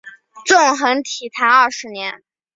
[0.47, 2.23] 纵横体坛二十年。